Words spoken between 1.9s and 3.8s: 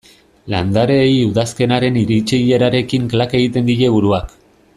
iritsierarekin klak egiten